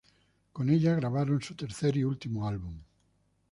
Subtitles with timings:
[0.51, 2.79] Con ella grabaron su tercer y último álbum.